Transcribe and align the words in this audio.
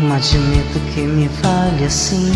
Não 0.00 0.14
admito 0.14 0.78
que 0.94 1.00
me 1.00 1.28
fale 1.28 1.84
assim. 1.84 2.32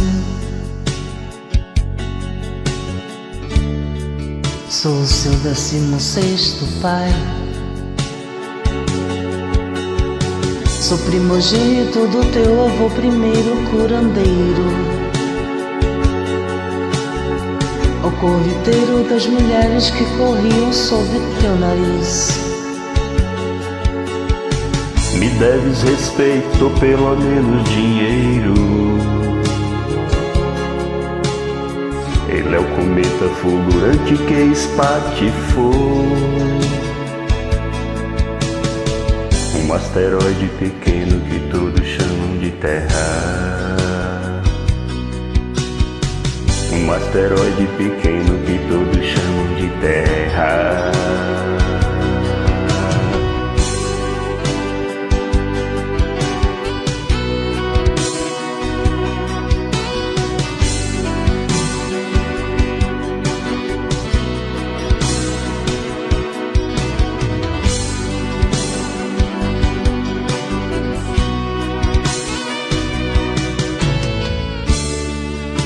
Sou 4.68 5.00
o 5.00 5.06
seu 5.06 5.32
décimo 5.45 6.00
sexto 6.00 6.66
pai. 6.80 7.09
Sou 10.66 10.98
primogênito 10.98 12.00
do 12.09 12.32
teu 12.32 12.64
avô 12.64 12.90
primeiro 12.90 13.70
curandeiro. 13.70 14.66
O 18.04 18.10
corriteiro 18.20 19.09
das 19.09 19.24
mulheres 19.29 19.88
que 19.90 20.04
corriam 20.16 20.73
sob 20.73 21.06
teu 21.40 21.56
nariz. 21.60 22.52
Me 25.19 25.29
deves 25.39 25.83
respeito, 25.83 26.71
pelo 26.80 27.16
menos 27.16 27.69
dinheiro. 27.69 28.55
Ele 32.29 32.55
é 32.55 32.59
o 32.59 32.65
cometa 32.77 33.29
fulgurante 33.41 34.16
que 34.27 34.35
espatifou. 34.52 35.73
Um 39.55 39.73
asteroide 39.75 40.51
pequeno 40.59 41.21
que 41.21 41.38
todos 41.51 41.87
chamam 41.87 42.38
de 42.38 42.51
Terra. 42.52 44.43
Um 46.73 46.91
asteroide 46.91 47.66
pequeno 47.76 48.41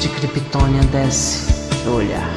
De 0.00 0.08
Kryptônia 0.08 0.82
desce 0.92 1.46
o 1.86 1.96
olhar. 1.96 2.30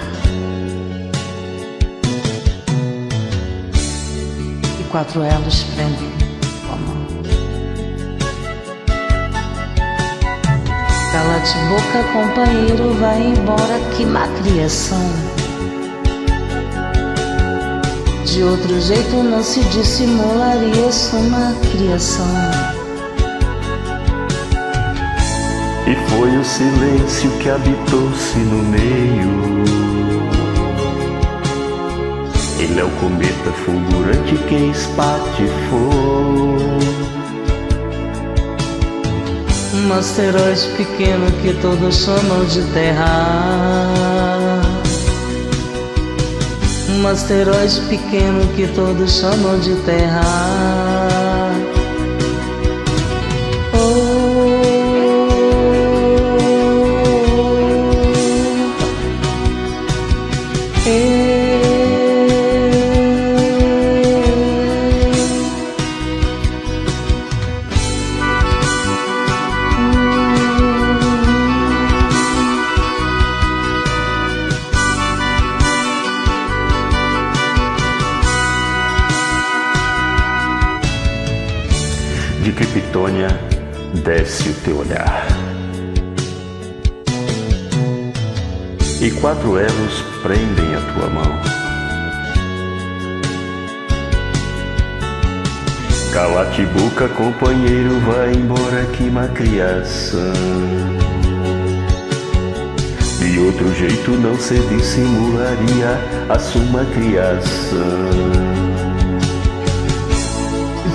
E 4.79 4.83
quatro 4.89 5.21
elos 5.21 5.63
prendem 5.75 6.09
tua 6.65 6.75
mão. 6.77 7.07
Cala-te 11.11 11.57
boca, 11.69 12.03
companheiro, 12.13 12.93
vai 12.95 13.21
embora, 13.21 13.79
que 13.95 14.05
má 14.05 14.27
criação. 14.41 15.09
De 18.25 18.43
outro 18.43 18.79
jeito 18.79 19.23
não 19.23 19.43
se 19.43 19.59
dissimularia, 19.65 20.91
sou 20.91 21.19
uma 21.19 21.53
criação. 21.71 22.88
E 25.89 25.95
foi 26.07 26.37
o 26.37 26.45
silêncio 26.45 27.31
que 27.39 27.49
habitou-se 27.49 28.37
no 28.37 28.61
meio. 28.63 29.63
Ele 32.59 32.79
é 32.79 32.83
o 32.83 32.89
cometa 32.99 33.51
fulgurante 33.65 34.35
que 34.47 34.69
espatifou. 34.69 36.59
Um 39.73 39.93
asteroide 39.93 40.67
pequeno 40.77 41.31
que 41.41 41.55
todos 41.59 41.95
chamam 42.05 42.45
de 42.45 42.61
Terra. 42.71 43.81
Um 46.91 47.07
asteroide 47.07 47.81
pequeno 47.89 48.45
que 48.55 48.67
todos 48.75 49.11
chamam 49.11 49.59
de 49.59 49.73
Terra. 49.77 50.88
De 60.89 60.95
Kryptônia 82.53 83.27
desce 84.03 84.49
o 84.49 84.53
teu 84.55 84.79
olhar. 84.79 85.48
E 89.01 89.09
quatro 89.11 89.57
elos 89.57 90.01
prendem 90.21 90.75
a 90.75 90.81
tua 90.93 91.09
mão. 91.09 91.39
Cala-te 96.11 96.65
boca, 96.65 97.07
companheiro, 97.07 97.97
vai 98.01 98.33
embora 98.33 98.85
que 98.87 99.09
má 99.09 99.27
criação. 99.29 100.19
De 103.19 103.39
outro 103.39 103.73
jeito 103.73 104.11
não 104.11 104.37
se 104.37 104.55
dissimularia 104.67 105.97
a 106.27 106.37
sua 106.37 106.83
criação. 106.93 107.79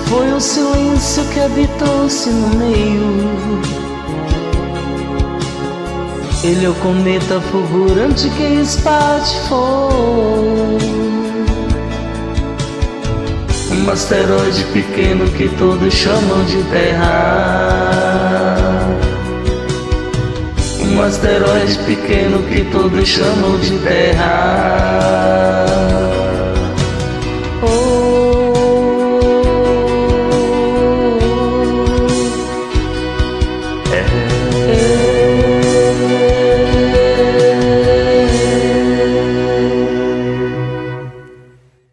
Foi 0.07 0.31
o 0.31 0.39
silêncio 0.39 1.25
que 1.33 1.39
habitou-se 1.39 2.29
no 2.29 2.49
meio. 2.55 3.24
Ele 6.45 6.63
é 6.63 6.69
o 6.69 6.75
cometa 6.75 7.41
fulgurante 7.41 8.29
que 8.29 8.43
espatifou. 8.43 9.89
Um 13.71 13.89
asteroide 13.89 14.63
pequeno 14.65 15.25
que 15.31 15.49
todos 15.57 15.91
chamam 15.91 16.45
de 16.45 16.61
Terra. 16.65 17.87
Um 20.81 21.01
asteroide 21.01 21.79
pequeno 21.79 22.43
que 22.43 22.63
todos 22.65 23.07
chamam 23.07 23.57
de 23.57 23.79
Terra. 23.79 25.15